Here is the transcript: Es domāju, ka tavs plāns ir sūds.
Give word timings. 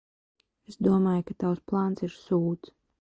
Es 0.71 0.79
domāju, 0.87 1.25
ka 1.27 1.35
tavs 1.45 1.61
plāns 1.73 2.05
ir 2.09 2.17
sūds. 2.23 2.75